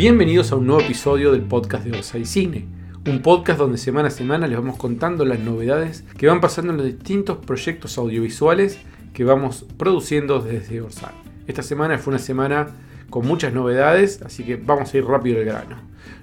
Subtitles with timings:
[0.00, 2.66] Bienvenidos a un nuevo episodio del podcast de Orsay Cine,
[3.06, 6.78] un podcast donde semana a semana les vamos contando las novedades que van pasando en
[6.78, 8.78] los distintos proyectos audiovisuales
[9.12, 11.12] que vamos produciendo desde Orsay.
[11.46, 12.68] Esta semana fue una semana
[13.10, 15.76] con muchas novedades, así que vamos a ir rápido al grano.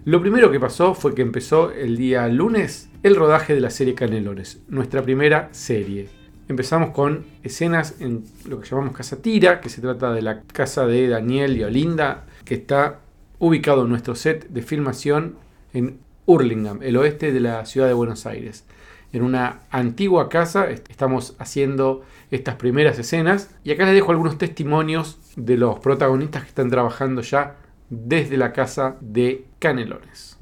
[0.05, 3.93] Lo primero que pasó fue que empezó el día lunes el rodaje de la serie
[3.93, 6.09] Canelones, nuestra primera serie.
[6.47, 10.87] Empezamos con escenas en lo que llamamos Casa Tira, que se trata de la casa
[10.87, 13.01] de Daniel y Olinda, que está
[13.39, 15.35] ubicado en nuestro set de filmación
[15.73, 18.65] en Hurlingham, el oeste de la ciudad de Buenos Aires.
[19.13, 25.17] En una antigua casa estamos haciendo estas primeras escenas y acá les dejo algunos testimonios
[25.35, 27.55] de los protagonistas que están trabajando ya
[27.89, 30.37] desde la casa de Canelones.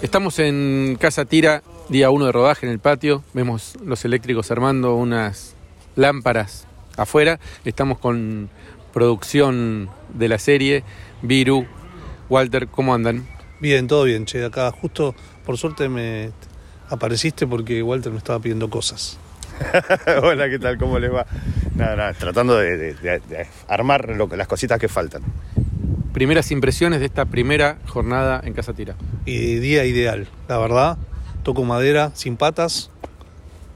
[0.00, 3.22] Estamos en Casa Tira, día 1 de rodaje en el patio.
[3.34, 5.54] Vemos los eléctricos armando unas
[5.94, 7.38] lámparas afuera.
[7.64, 8.48] Estamos con
[8.92, 10.82] producción de la serie.
[11.22, 11.66] Viru,
[12.28, 13.26] Walter, ¿cómo andan?
[13.60, 14.44] Bien, todo bien, che.
[14.44, 16.30] Acá justo, por suerte, me
[16.88, 19.18] apareciste porque Walter me estaba pidiendo cosas.
[20.22, 20.78] Hola, ¿qué tal?
[20.78, 21.26] ¿Cómo les va?
[21.76, 25.22] Nada, nada, tratando de, de- de- de armar lo las cositas que faltan.
[26.12, 28.96] Primeras impresiones de esta primera jornada en Casa Tira.
[29.24, 30.98] Y día ideal, la verdad.
[31.42, 32.90] Toco madera sin patas.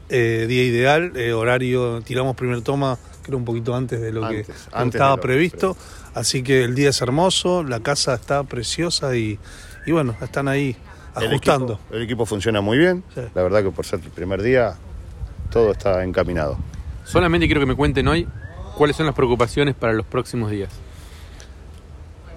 [0.08, 4.46] Eh, día ideal, eh, horario, tiramos primer toma, creo un poquito antes de lo Antes,
[4.46, 5.76] que antes estaba previsto.
[6.16, 9.38] Así que el día es hermoso, la casa está preciosa y,
[9.86, 10.74] y bueno, están ahí
[11.16, 11.74] El ajustando.
[11.74, 13.04] equipo, el equipo funciona muy bien.
[13.14, 13.20] Sí.
[13.34, 14.76] La verdad que por ser el primer día,
[15.50, 16.56] todo está encaminado.
[17.04, 18.26] Solamente quiero que me cuenten hoy
[18.76, 20.70] cuáles son las preocupaciones para los próximos días.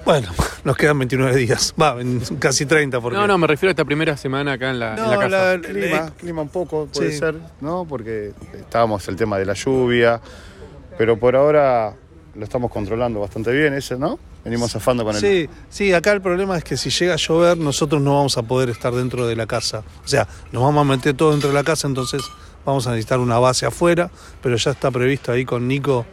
[0.06, 0.28] Bueno,
[0.64, 3.18] nos quedan 29 días, va, en casi 30 porque...
[3.18, 5.30] No, no, me refiero a esta primera semana acá en la, en la No, casa.
[5.30, 7.18] la- El clima, clima un poco puede Sí.
[7.20, 7.86] ser, ¿no?
[7.88, 10.20] Porque estábamos el tema de la lluvia,
[10.98, 11.94] pero por ahora
[12.36, 14.20] lo estamos controlando bastante bien, ese, ¿no?
[14.44, 15.22] Venimos zafando con el...
[15.22, 18.44] Sí, sí, acá el problema es que si llega a llover nosotros no vamos a
[18.44, 19.84] poder estar dentro de la casa.
[20.04, 22.22] O sea, nos vamos a meter todo dentro de la casa, entonces
[22.66, 24.10] vamos a necesitar una base afuera,
[24.42, 26.06] pero ya está previsto ahí con Nico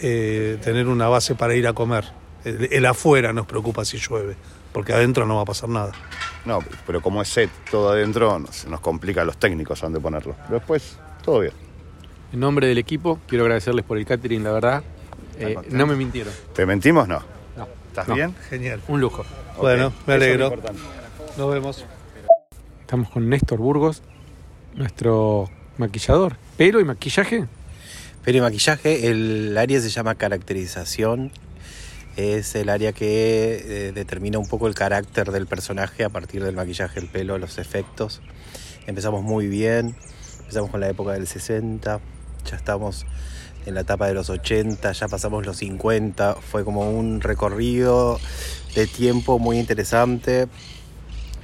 [0.00, 2.04] eh, tener una base para ir a comer.
[2.44, 4.34] El, el afuera nos preocupa si llueve,
[4.72, 5.92] porque adentro no va a pasar nada.
[6.44, 10.34] No, pero como es set todo adentro, nos, nos complica a los técnicos dónde ponerlo.
[10.46, 11.52] Pero después, todo bien.
[12.32, 14.82] En nombre del equipo, quiero agradecerles por el catering, la verdad.
[15.40, 16.32] Eh, no me mintieron.
[16.54, 17.08] ¿Te mentimos?
[17.08, 17.22] No.
[17.56, 17.66] No.
[17.88, 18.14] ¿Estás No.
[18.14, 18.34] bien?
[18.48, 18.80] Genial.
[18.88, 19.24] Un lujo.
[19.58, 20.54] Bueno, me es alegro.
[21.36, 21.84] Nos vemos.
[22.80, 24.02] Estamos con Néstor Burgos,
[24.74, 26.36] nuestro maquillador.
[26.56, 27.46] Pelo y maquillaje.
[28.24, 31.30] Pero y maquillaje, el área se llama caracterización.
[32.16, 36.54] Es el área que eh, determina un poco el carácter del personaje a partir del
[36.56, 38.20] maquillaje, el pelo, los efectos.
[38.86, 39.94] Empezamos muy bien,
[40.40, 42.00] empezamos con la época del 60,
[42.44, 43.06] ya estamos
[43.66, 46.34] en la etapa de los 80, ya pasamos los 50.
[46.34, 48.18] Fue como un recorrido
[48.74, 50.48] de tiempo muy interesante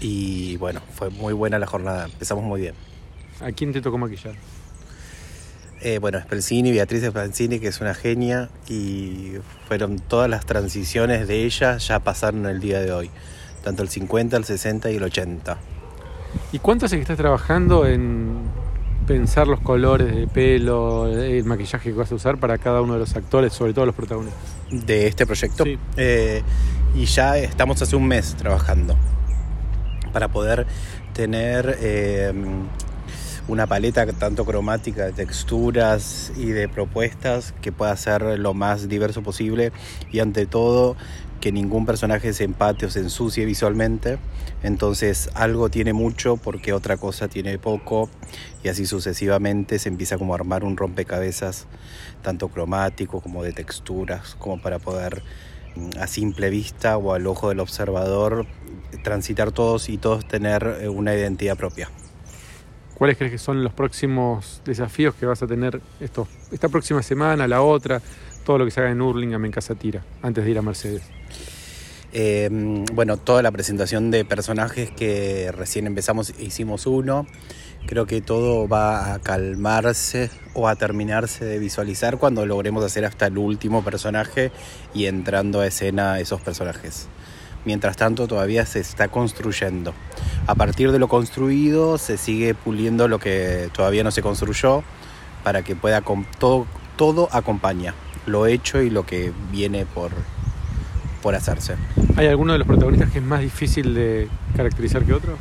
[0.01, 2.75] y bueno, fue muy buena la jornada, empezamos muy bien.
[3.41, 4.35] ¿A quién te tocó maquillar?
[5.81, 9.35] Eh, bueno, Spelzini, Beatriz Spelzini, que es una genia, y
[9.69, 13.11] fueron todas las transiciones de ella ya pasaron el día de hoy,
[13.63, 15.59] tanto el 50, el 60 y el 80.
[16.53, 18.45] ¿Y cuánto hace que estás trabajando en
[19.07, 22.99] pensar los colores de pelo, el maquillaje que vas a usar para cada uno de
[22.99, 24.43] los actores, sobre todo los protagonistas?
[24.71, 25.65] De este proyecto.
[25.65, 25.79] Sí.
[25.97, 26.43] Eh,
[26.95, 28.97] y ya estamos hace un mes trabajando
[30.13, 30.67] para poder
[31.13, 32.33] tener eh,
[33.49, 39.23] una paleta tanto cromática de texturas y de propuestas que pueda ser lo más diverso
[39.23, 39.73] posible
[40.11, 40.97] y ante todo
[41.41, 44.19] que ningún personaje se empate o se ensucie visualmente.
[44.63, 48.09] Entonces algo tiene mucho porque otra cosa tiene poco
[48.65, 51.67] y así sucesivamente se empieza como a armar un rompecabezas
[52.23, 55.23] tanto cromático como de texturas como para poder
[55.77, 58.47] mm, a simple vista o al ojo del observador
[59.05, 61.89] transitar todos y todos tener eh, una identidad propia.
[62.97, 67.47] ¿Cuáles crees que son los próximos desafíos que vas a tener esto, esta próxima semana,
[67.47, 68.01] la otra,
[68.45, 71.03] todo lo que se haga en Hurlingham en Casa Tira, antes de ir a Mercedes?
[72.15, 72.49] Eh,
[72.95, 77.27] bueno, toda la presentación de personajes que recién empezamos, hicimos uno.
[77.87, 83.27] Creo que todo va a calmarse o a terminarse de visualizar cuando logremos hacer hasta
[83.27, 84.51] el último personaje
[84.95, 87.09] y entrando a escena esos personajes.
[87.67, 89.93] Mientras tanto, todavía se está construyendo.
[90.47, 94.85] A partir de lo construido, se sigue puliendo lo que todavía no se construyó
[95.43, 96.03] para que pueda
[96.39, 96.67] todo,
[96.97, 97.95] todo acompaña
[98.27, 100.11] lo hecho y lo que viene por,
[101.23, 101.77] por hacerse.
[102.17, 105.37] ¿Hay alguno de los protagonistas que es más difícil de caracterizar que otro?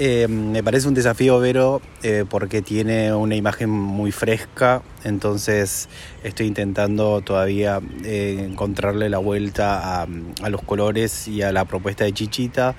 [0.00, 5.88] Eh, me parece un desafío, Vero, eh, porque tiene una imagen muy fresca, entonces
[6.24, 12.12] estoy intentando todavía eh, encontrarle la vuelta a, los colores y a la propuesta de
[12.12, 12.74] Chichita.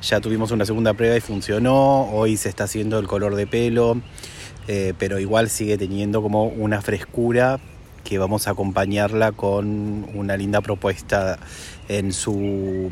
[0.00, 4.00] Ya tuvimos una segunda prueba y funcionó, hoy se está haciendo el color de pelo,
[4.98, 7.60] pero igual sigue teniendo como una frescura
[8.04, 11.38] que vamos a acompañarla con una linda propuesta
[11.88, 12.90] en su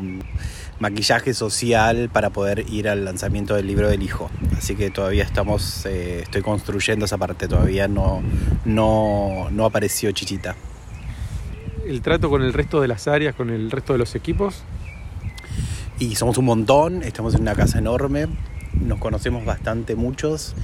[0.79, 4.29] maquillaje social para poder ir al lanzamiento del libro del hijo.
[4.57, 8.21] Así que todavía estamos, eh, estoy construyendo esa parte, todavía no,
[8.65, 10.55] no, no apareció Chichita.
[11.85, 14.63] El trato con el resto de las áreas, con el resto de los equipos.
[15.99, 18.27] Y somos un montón, estamos en una casa enorme,
[18.73, 20.55] nos conocemos bastante muchos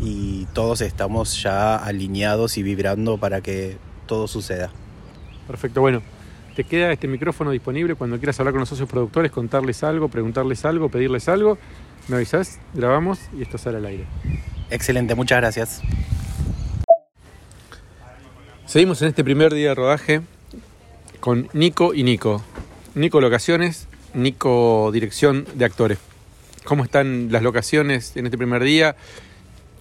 [0.00, 4.70] y todos estamos ya alineados y vibrando para que todo suceda.
[5.46, 6.13] Perfecto, bueno.
[6.54, 10.64] Te queda este micrófono disponible cuando quieras hablar con los socios productores, contarles algo, preguntarles
[10.64, 11.58] algo, pedirles algo.
[12.06, 14.04] Me avisás, grabamos y esto sale al aire.
[14.70, 15.82] Excelente, muchas gracias.
[18.66, 20.20] Seguimos en este primer día de rodaje
[21.18, 22.42] con Nico y Nico.
[22.94, 25.98] Nico locaciones, Nico dirección de actores.
[26.64, 28.94] ¿Cómo están las locaciones en este primer día?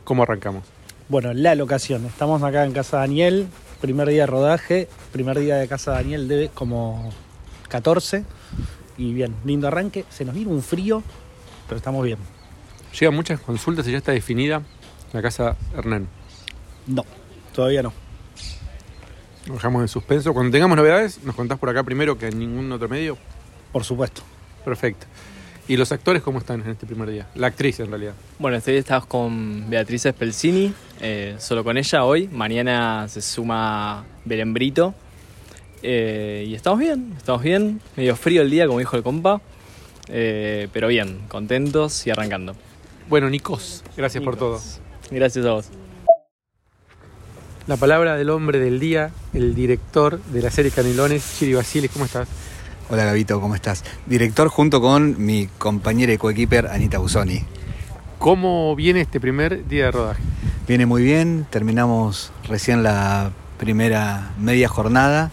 [0.03, 0.63] ¿Cómo arrancamos?
[1.07, 2.05] Bueno, la locación.
[2.05, 3.47] Estamos acá en Casa Daniel,
[3.83, 7.11] primer día de rodaje, primer día de Casa Daniel de como
[7.67, 8.23] 14.
[8.97, 10.05] Y bien, lindo arranque.
[10.09, 11.03] Se nos vino un frío,
[11.67, 12.17] pero estamos bien.
[12.97, 14.61] Llegan muchas consultas y ya está definida
[15.11, 16.07] la casa Hernán.
[16.87, 17.03] No,
[17.53, 17.91] todavía no.
[19.47, 20.33] Lo dejamos en suspenso.
[20.33, 23.17] Cuando tengamos novedades, nos contás por acá primero que en ningún otro medio.
[23.73, 24.21] Por supuesto.
[24.63, 25.07] Perfecto.
[25.67, 27.27] ¿Y los actores cómo están en este primer día?
[27.35, 28.13] La actriz en realidad.
[28.37, 32.27] Bueno, este día estamos con Beatriz Spelzini, eh, solo con ella hoy.
[32.27, 34.93] Mañana se suma Belén Brito.
[35.81, 37.79] Eh, y estamos bien, estamos bien.
[37.95, 39.41] Medio frío el día, como dijo el compa.
[40.09, 42.55] Eh, pero bien, contentos y arrancando.
[43.07, 44.59] Bueno, Nicos, gracias por todo.
[45.11, 45.69] Gracias a vos.
[47.67, 52.03] La palabra del hombre del día, el director de la serie Canelones, Chiri Basiles, ¿cómo
[52.03, 52.27] estás?
[52.89, 53.85] Hola Gabito, ¿cómo estás?
[54.07, 57.45] Director junto con mi compañera y coequiper Anita Busoni.
[58.19, 60.21] ¿Cómo viene este primer día de rodaje?
[60.67, 65.31] Viene muy bien, terminamos recién la primera media jornada.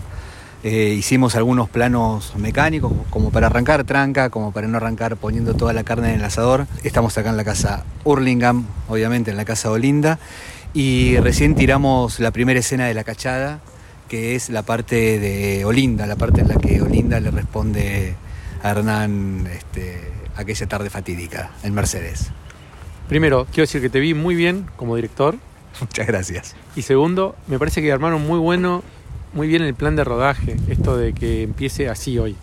[0.63, 5.73] Eh, hicimos algunos planos mecánicos, como para arrancar tranca, como para no arrancar poniendo toda
[5.73, 6.69] la carne en el asador.
[6.85, 10.21] Estamos acá en la casa Hurlingham, obviamente en la casa Olinda.
[10.73, 13.59] Y recién tiramos la primera escena de la cachada,
[14.11, 18.17] que es la parte de Olinda, la parte en la que Olinda le responde
[18.61, 20.01] a Hernán este,
[20.35, 22.33] aquella tarde fatídica en Mercedes.
[23.09, 25.37] Primero, quiero decir que te vi muy bien como director.
[25.81, 26.57] Muchas gracias.
[26.75, 28.83] Y segundo, me parece que armaron muy bueno,
[29.33, 32.35] muy bien el plan de rodaje, esto de que empiece así hoy.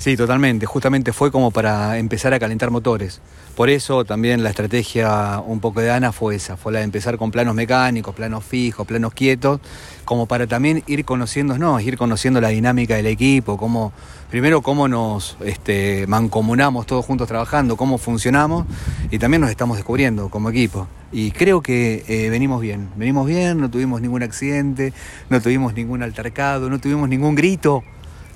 [0.00, 0.64] Sí, totalmente.
[0.64, 3.20] Justamente fue como para empezar a calentar motores.
[3.54, 7.18] Por eso también la estrategia un poco de Ana fue esa, fue la de empezar
[7.18, 9.60] con planos mecánicos, planos fijos, planos quietos,
[10.06, 13.92] como para también ir conociéndonos, ir conociendo la dinámica del equipo, cómo,
[14.30, 18.64] primero cómo nos este, mancomunamos todos juntos trabajando, cómo funcionamos
[19.10, 20.88] y también nos estamos descubriendo como equipo.
[21.12, 24.94] Y creo que eh, venimos bien, venimos bien, no tuvimos ningún accidente,
[25.28, 27.84] no tuvimos ningún altercado, no tuvimos ningún grito.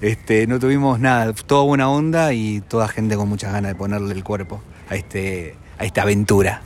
[0.00, 4.12] Este, no tuvimos nada, toda buena onda y toda gente con muchas ganas de ponerle
[4.12, 6.62] el cuerpo a, este, a esta aventura.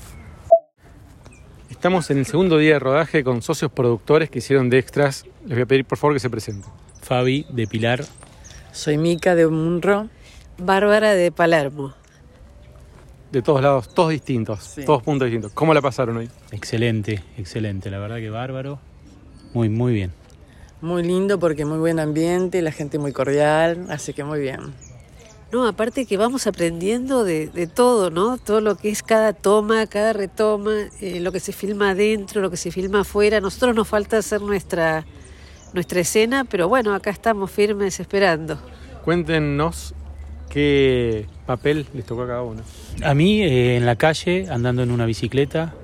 [1.71, 5.25] Estamos en el segundo día de rodaje con socios productores que hicieron de extras.
[5.45, 6.71] Les voy a pedir por favor que se presenten.
[7.03, 8.05] Fabi de Pilar.
[8.73, 10.09] Soy Mica de Munro.
[10.59, 11.95] Bárbara de Palermo.
[13.31, 14.85] De todos lados, todos distintos, Sí.
[14.85, 15.53] todos puntos distintos.
[15.53, 16.29] ¿Cómo la pasaron hoy?
[16.51, 17.91] Excelente, excelente.
[17.91, 18.81] La verdad que bárbaro.
[19.55, 20.13] Muy, muy bien.
[20.81, 24.75] Muy lindo porque muy buen ambiente, la gente muy cordial, así que muy bien.
[25.51, 28.37] No, aparte que vamos aprendiendo de, de todo, ¿no?
[28.37, 32.51] Todo lo que es cada toma, cada retoma, eh, lo que se filma adentro, lo
[32.51, 33.41] que se filma afuera.
[33.41, 35.07] Nosotros nos falta hacer nuestra,
[35.73, 38.59] nuestra escena, pero bueno, acá estamos firmes esperando.
[39.05, 39.95] Cuéntenos
[40.51, 42.61] qué papel les tocó a cada uno.
[43.03, 45.75] A mí, eh, en la calle, andando en una bicicleta.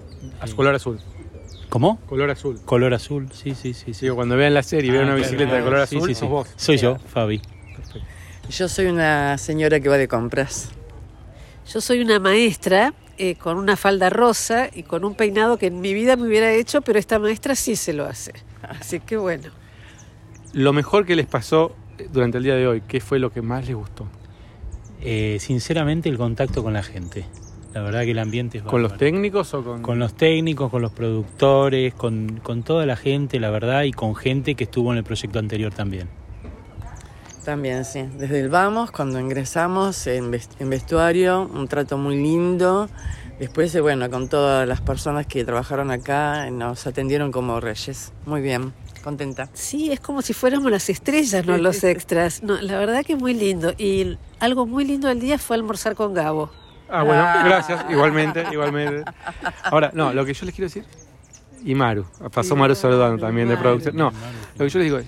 [0.40, 1.00] A su color azul.
[1.74, 1.98] ¿Cómo?
[2.06, 2.60] Color azul.
[2.64, 3.94] Color azul, sí, sí, sí.
[3.94, 4.02] sí.
[4.02, 6.14] Digo, cuando vean la serie y vean Ah, una claro, bicicleta de color azul, sí,
[6.14, 6.24] sí.
[6.24, 6.48] vos.
[6.54, 7.42] Soy yo, Fabi.
[8.48, 10.68] Yo soy una señora que va de compras.
[11.66, 15.80] Yo soy una maestra eh, con una falda rosa y con un peinado que en
[15.80, 18.34] mi vida me hubiera hecho, pero esta maestra sí se lo hace.
[18.62, 19.50] Así que bueno.
[20.52, 21.74] Lo mejor que les pasó
[22.12, 24.06] durante el día de hoy, ¿qué fue lo que más les gustó?
[25.00, 27.24] Eh, sinceramente, el contacto con la gente.
[27.74, 29.82] La verdad que el ambiente es ¿Con los técnicos o con.?
[29.82, 34.14] Con los técnicos, con los productores, con, con toda la gente, la verdad, y con
[34.14, 36.08] gente que estuvo en el proyecto anterior también.
[37.44, 38.04] También, sí.
[38.16, 42.88] Desde el vamos, cuando ingresamos en, ves- en vestuario, un trato muy lindo
[43.38, 48.12] Después, eh, bueno, con todas las personas que trabajaron acá, nos atendieron como reyes.
[48.26, 49.48] Muy bien, contenta.
[49.54, 52.44] Sí, es como si fuéramos las estrellas, no los extras.
[52.44, 53.74] No, la verdad que muy lindo.
[53.76, 56.48] Y algo muy lindo del día fue almorzar con Gabo.
[56.94, 59.10] Ah, bueno, gracias, igualmente, igualmente.
[59.64, 60.84] Ahora, no, lo que yo les quiero decir,
[61.64, 63.96] y Maru, pasó Maru saludando también de producción.
[63.96, 64.12] No,
[64.56, 65.06] lo que yo les digo es,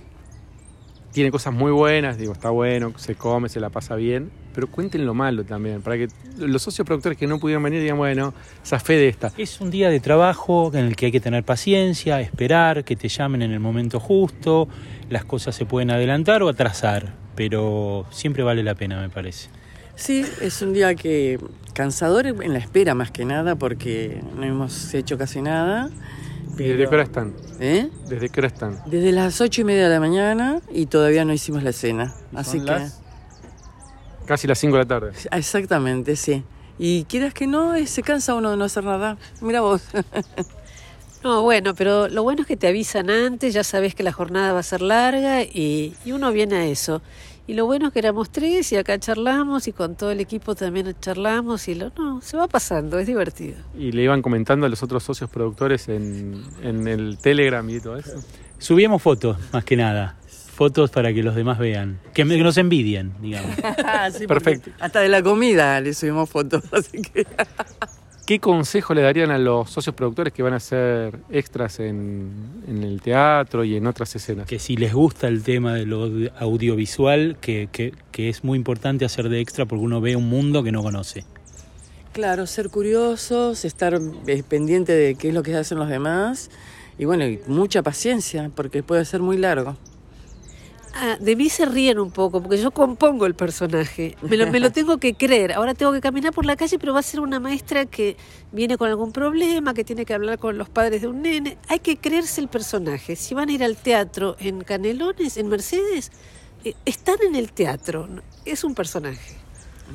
[1.13, 5.07] tiene cosas muy buenas, digo, está bueno, se come, se la pasa bien, pero cuenten
[5.07, 8.81] lo malo también, para que los socios productores que no pudieron venir digan, bueno, esa
[8.81, 9.31] fe de esta.
[9.39, 13.09] Es un día de trabajo en el que hay que tener paciencia, esperar, que te
[13.09, 14.67] llamen en el momento justo,
[15.09, 19.51] las cosas se pueden adelantar o atrasar, pero siempre vale la pena, me parece.
[19.97, 21.41] Sí, es un día que
[21.73, 25.91] cansador en la espera más que nada porque no hemos hecho casi nada.
[26.59, 27.35] ¿Y desde qué hora están?
[27.61, 27.91] ¿Eh?
[28.09, 28.83] ¿Desde qué hora están?
[28.87, 32.15] Desde las ocho y media de la mañana y todavía no hicimos la cena.
[32.35, 32.67] Así que.
[32.67, 33.01] las?
[34.27, 35.13] Casi las 5 de la tarde.
[35.33, 36.45] Exactamente, sí.
[36.79, 39.17] Y quieras que no, eh, se cansa uno de no hacer nada.
[39.41, 39.83] Mira vos.
[41.25, 44.53] No, bueno, pero lo bueno es que te avisan antes, ya sabes que la jornada
[44.53, 47.03] va a ser larga y, y uno viene a eso.
[47.49, 50.55] Y lo bueno es que éramos tres y acá charlamos y con todo el equipo
[50.57, 53.57] también charlamos y lo, no, se va pasando, es divertido.
[53.79, 57.97] ¿Y le iban comentando a los otros socios productores en, en el Telegram y todo
[57.99, 58.23] eso?
[58.59, 60.17] Subíamos fotos, más que nada.
[60.27, 62.01] Fotos para que los demás vean.
[62.15, 63.55] Que, me- que nos envidien, digamos.
[64.13, 64.71] Sí, porque Perfecto.
[64.81, 67.27] Hasta de la comida le subimos fotos, así que.
[68.27, 72.29] ¿Qué consejo le darían a los socios productores que van a ser extras en,
[72.67, 74.47] en el teatro y en otras escenas?
[74.49, 78.57] Que si les gusta el tema de lo audi- audiovisual, que, que- que es muy
[78.59, 81.25] importante hacer de extra porque uno ve un mundo que no conoce.
[82.13, 86.51] Claro, ser curiosos, estar eh, pendiente de qué es lo que hacen los demás
[86.99, 89.77] y bueno, y mucha paciencia porque puede ser muy largo.
[90.99, 94.17] Ah, de mí se ríen un poco porque yo compongo el personaje.
[94.23, 95.53] Me lo, me lo tengo que creer.
[95.53, 98.17] Ahora tengo que caminar por la calle, pero va a ser una maestra que
[98.51, 101.59] viene con algún problema, que tiene que hablar con los padres de un nene.
[101.69, 103.15] Hay que creerse el personaje.
[103.15, 106.13] Si van a ir al teatro en Canelones, en Mercedes,
[106.65, 108.09] eh, están en el teatro.
[108.47, 109.46] Es un personaje.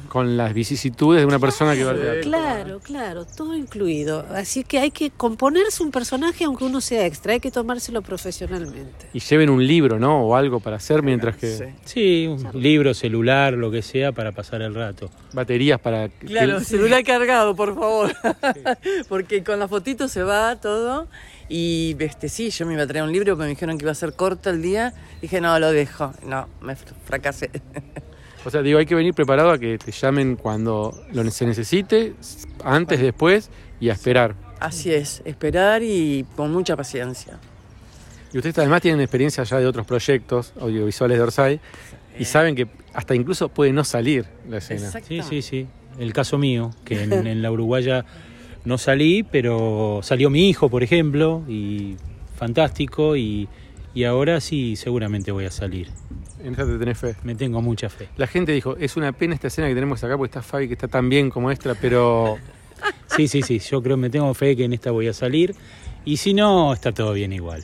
[0.08, 2.22] Con las vicisitudes de una persona que va al teatro.
[2.22, 4.26] Claro, claro, todo incluido.
[4.34, 9.08] Así que hay que componerse un personaje aunque uno sea extra, hay que tomárselo profesionalmente.
[9.14, 10.22] Y lleven un libro, ¿no?
[10.24, 11.74] O algo para hacer mientras que...
[11.86, 15.10] Sí, un libro, celular, lo que sea, para pasar el rato.
[15.34, 16.10] Baterías para...
[16.10, 18.12] Claro, que- celular cargado, por favor.
[19.10, 21.08] Porque con la fotito se va todo.
[21.50, 23.92] Y este sí, yo me iba a traer un libro, pero me dijeron que iba
[23.92, 24.94] a ser corto el día.
[25.22, 26.14] Dije, no, lo dejo.
[26.26, 27.50] No, me fr- fracasé.
[28.44, 32.14] O sea, digo, hay que venir preparado a que te llamen cuando lo se necesite,
[32.64, 34.36] antes, después y a esperar.
[34.60, 37.40] Así es, esperar y con mucha paciencia.
[38.34, 41.60] Y ustedes además tienen experiencia ya de otros proyectos audiovisuales de Orsay
[42.18, 44.92] y saben que hasta incluso puede no salir la escena.
[45.08, 45.68] Sí, sí, sí.
[46.00, 48.06] El caso mío, que en, en la Uruguaya
[48.64, 51.98] no salí, pero salió mi hijo, por ejemplo, y
[52.38, 53.50] fantástico, y,
[53.94, 55.90] y ahora sí seguramente voy a salir.
[56.44, 57.16] En esa te tenés fe.
[57.24, 58.10] Me tengo mucha fe.
[58.18, 60.74] La gente dijo, es una pena esta escena que tenemos acá porque está Fabi que
[60.74, 62.38] está tan bien como extra, pero
[63.16, 65.56] Sí, sí, sí, yo creo, me tengo fe que en esta voy a salir,
[66.06, 67.64] y si no, está todo bien igual.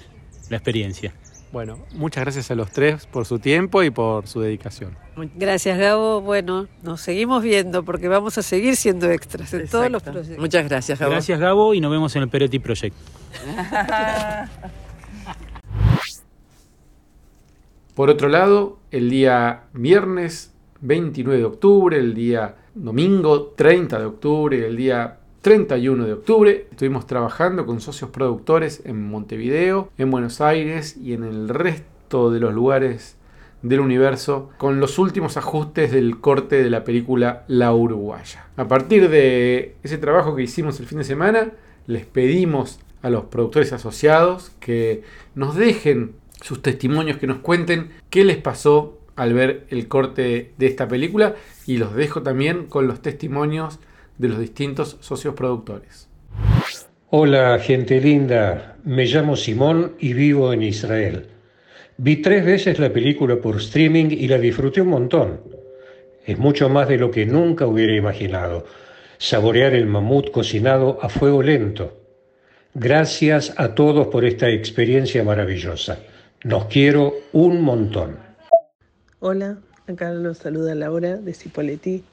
[0.50, 1.14] La experiencia.
[1.52, 4.96] bueno, muchas gracias a los tres por su tiempo y por su dedicación.
[5.36, 6.22] Gracias, Gabo.
[6.22, 10.38] Bueno, nos seguimos viendo porque vamos a seguir siendo extras en todos los proyectos.
[10.38, 11.14] Muchas gracias, Gabo.
[11.14, 12.96] Gracias, Gabo, y nos vemos en el Peretti Project.
[17.98, 24.68] Por otro lado, el día viernes 29 de octubre, el día domingo 30 de octubre
[24.68, 30.96] el día 31 de octubre estuvimos trabajando con socios productores en Montevideo, en Buenos Aires
[30.96, 33.18] y en el resto de los lugares
[33.64, 38.46] del universo con los últimos ajustes del corte de la película La Uruguaya.
[38.58, 41.54] A partir de ese trabajo que hicimos el fin de semana,
[41.88, 45.02] les pedimos a los productores asociados que
[45.34, 50.66] nos dejen sus testimonios, que nos cuenten qué les pasó al ver el corte de
[50.68, 53.80] esta película y los dejo también con los testimonios
[54.18, 56.08] de los distintos socios productores.
[57.10, 58.78] Hola, gente linda.
[58.84, 61.28] Me llamo Simón y vivo en Israel.
[61.98, 65.42] Vi tres veces la película por streaming y la disfruté un montón.
[66.26, 68.66] Es mucho más de lo que nunca hubiera imaginado.
[69.18, 71.98] Saborear el mamut cocinado a fuego lento.
[72.74, 76.00] Gracias a todos por esta experiencia maravillosa.
[76.44, 78.16] Nos quiero un montón.
[79.20, 82.04] Hola, acá nos saluda Laura de Cipolletti,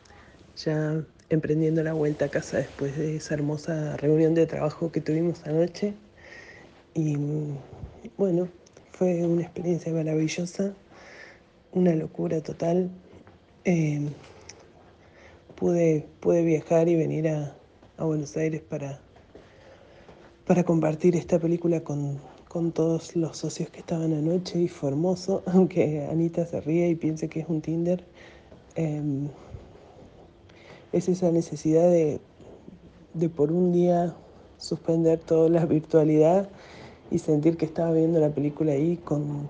[0.56, 5.44] ya emprendiendo la vuelta a casa después de esa hermosa reunión de trabajo que tuvimos
[5.46, 5.92] anoche.
[6.94, 7.18] Y
[8.16, 8.48] bueno,
[8.92, 10.72] fue una experiencia maravillosa,
[11.72, 12.88] una locura total.
[13.66, 14.08] Eh,
[15.54, 17.54] pude, pude viajar y venir a,
[17.98, 19.00] a Buenos Aires para,
[20.46, 22.18] para compartir esta película con,
[22.54, 26.94] con todos los socios que estaban anoche y fue hermoso, aunque Anita se ríe y
[26.94, 28.04] piense que es un Tinder.
[28.76, 29.28] Em,
[30.92, 32.20] es esa necesidad de,
[33.12, 34.14] de por un día
[34.56, 36.48] suspender toda la virtualidad
[37.10, 39.48] y sentir que estaba viendo la película ahí con,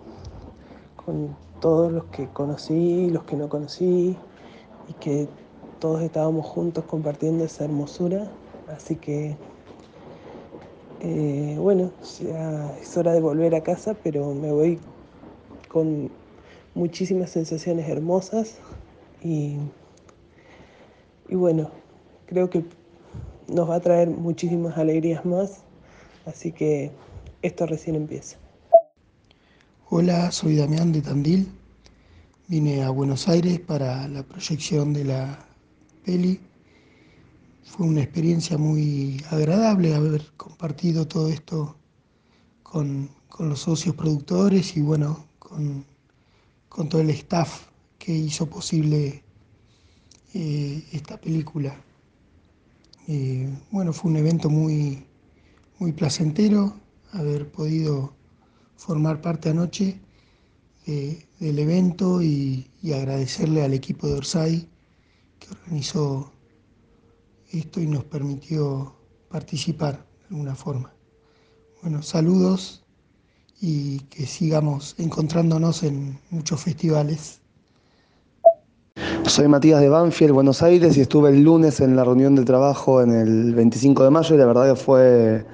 [1.05, 4.17] con todos los que conocí, los que no conocí,
[4.89, 5.29] y que
[5.79, 8.31] todos estábamos juntos compartiendo esa hermosura.
[8.75, 9.37] Así que,
[11.05, 14.79] eh, bueno, ya es hora de volver a casa, pero me voy
[15.69, 16.11] con
[16.75, 18.57] muchísimas sensaciones hermosas
[19.23, 19.57] y,
[21.29, 21.71] y bueno,
[22.25, 22.65] creo que
[23.49, 25.59] nos va a traer muchísimas alegrías más,
[26.25, 26.91] así que
[27.43, 28.39] esto recién empieza.
[29.91, 31.49] Hola, soy Damián de Tandil.
[32.49, 35.39] Vine a Buenos Aires para la proyección de la
[36.03, 36.41] peli.
[37.65, 41.77] Fue una experiencia muy agradable haber compartido todo esto
[42.63, 45.85] con, los socios productores y bueno, con,
[46.69, 47.69] todo el staff
[47.99, 49.25] que hizo posible
[50.35, 51.75] eh, esta película.
[53.09, 55.05] Eh, bueno, fue un evento muy,
[55.79, 56.75] muy placentero
[57.13, 58.15] haber podido
[58.77, 60.01] formar parte anoche
[60.87, 64.69] del evento y, agradecerle al equipo de Orsay
[65.39, 66.31] que organizó
[67.59, 68.95] esto y nos permitió
[69.29, 70.93] participar de alguna forma.
[71.83, 72.85] Bueno, saludos
[73.61, 77.41] y que sigamos encontrándonos en muchos festivales.
[79.27, 83.03] Soy Matías de Banfield, Buenos Aires, y estuve el lunes en la reunión de trabajo
[83.03, 85.47] en el 25 de mayo y la verdad que fue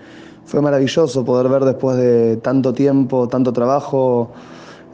[0.50, 4.32] fue maravilloso poder ver después de tanto tiempo, tanto trabajo,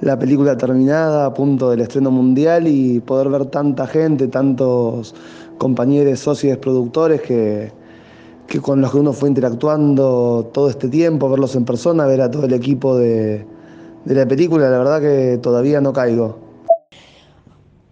[0.02, 5.14] la película terminada, a punto del estreno mundial y poder ver tanta gente, tantos
[5.58, 7.72] compañeros, socios, productores que,
[8.62, 12.46] con los que uno fue interactuando todo este tiempo, verlos en persona, ver a todo
[12.46, 13.44] el equipo de,
[14.04, 16.46] de la película, la verdad que todavía no caigo.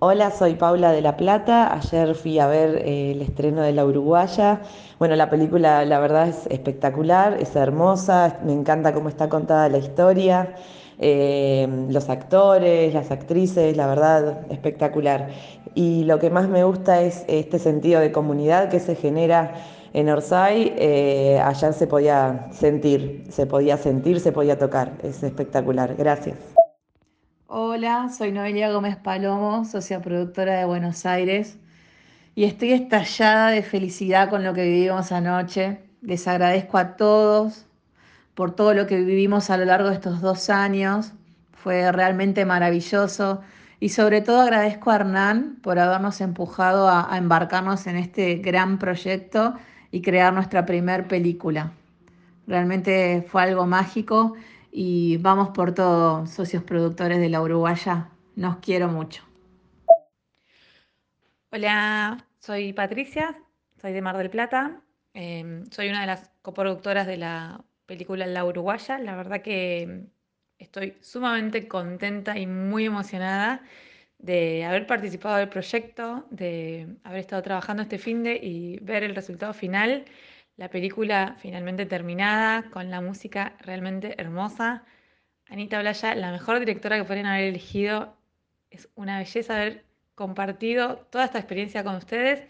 [0.07, 1.73] Hola, soy Paula de La Plata.
[1.73, 4.61] Ayer fui a ver eh, el estreno de La Uruguaya.
[4.99, 9.79] Bueno, la película la verdad es espectacular, es hermosa, me encanta cómo está contada la
[9.79, 10.57] historia,
[10.99, 15.31] eh, los actores, las actrices, la verdad espectacular.
[15.75, 19.55] Y lo que más me gusta es este sentido de comunidad que se genera
[19.93, 20.75] en Orsay.
[20.77, 24.93] Eh, allá se podía sentir, se podía sentir, se podía tocar.
[25.03, 25.95] Es espectacular.
[25.97, 26.37] Gracias.
[27.47, 31.57] Hola, soy Noelia Gómez Palomo, socia productora de Buenos Aires,
[32.35, 35.79] y estoy estallada de felicidad con lo que vivimos anoche.
[36.03, 37.67] Les agradezco a todos
[38.35, 41.13] por todo lo que vivimos a lo largo de estos dos años.
[41.53, 43.41] Fue realmente maravilloso.
[43.81, 49.55] Y sobre todo agradezco a Hernán por habernos empujado a, embarcarnos en este gran proyecto
[49.91, 51.73] y crear nuestra primer película.
[52.47, 54.35] Realmente fue algo mágico
[54.71, 58.09] y vamos por todo, socios productores de la Uruguaya.
[58.37, 59.23] Nos quiero mucho.
[61.51, 63.39] Hola, soy Patricia,
[63.81, 64.83] soy de Mar del Plata.
[65.13, 68.99] Em, soy una de las coproductoras de la película La Uruguaya.
[68.99, 70.09] La verdad que
[70.65, 73.63] estoy sumamente contenta y muy emocionada
[74.19, 79.15] de haber participado del proyecto, de haber estado trabajando este fin de y ver el
[79.15, 80.05] resultado final
[80.57, 84.85] la película finalmente terminada, con la música realmente hermosa.
[85.49, 88.17] Anita Blaya, la mejor directora que podrían haber elegido.
[88.71, 92.47] Es una belleza haber compartido toda esta experiencia con ustedes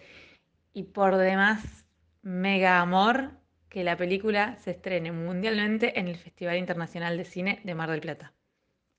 [0.74, 1.86] y por demás,
[2.22, 3.32] mega amor
[3.74, 8.00] que la película se estrene mundialmente en el Festival Internacional de Cine de Mar del
[8.00, 8.32] Plata.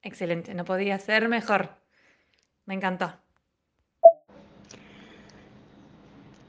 [0.02, 1.70] Excelente, no podía ser mejor.
[2.66, 3.14] Me encantó.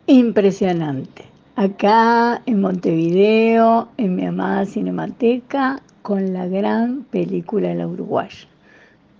[0.09, 8.49] Impresionante acá en Montevideo, en mi amada Cinemateca, con la gran película La Uruguaya.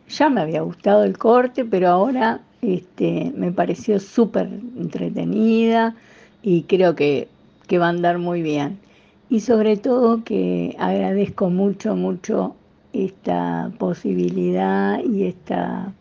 [0.09, 5.95] Ya me había gustado el corte, pero ahora este, me pareció súper entretenida
[6.43, 7.29] y creo que,
[7.69, 8.85] que va a andar muy bien.
[9.29, 12.55] Y sobre todo que agradezco mucho, mucho
[12.93, 15.93] esta posibilidad y esta,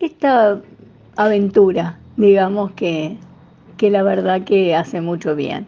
[0.00, 0.60] esta
[1.16, 3.16] aventura, digamos que
[3.82, 5.66] que la verdad que hace mucho bien.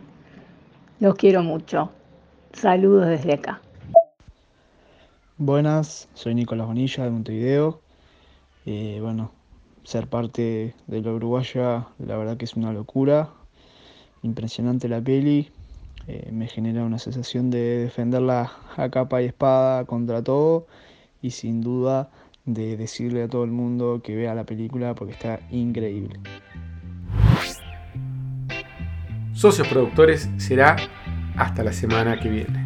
[1.01, 1.91] Los quiero mucho.
[2.53, 3.61] Saludos desde acá.
[5.37, 7.83] Buenas, soy Nicolás Bonilla de Montevideo.
[8.67, 9.33] Eh, bueno,
[9.83, 13.31] ser parte de la Uruguaya, la verdad que es una locura.
[14.23, 15.51] Impresionante la peli.
[16.07, 20.67] Eh, me genera una sensación de defenderla a capa y espada contra todo.
[21.23, 22.11] Y sin duda
[22.45, 26.21] de decirle a todo el mundo que vea la película porque está increíble.
[29.45, 30.77] socios productores será
[31.37, 32.64] hasta la semana que viene.